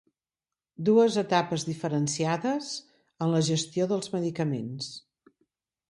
[0.89, 2.73] Dues etapes diferenciades
[3.27, 4.93] en la gestió dels medicaments.